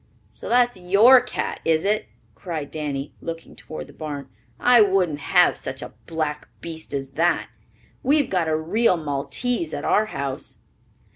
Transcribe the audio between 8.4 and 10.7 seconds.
a real Maltese at our house."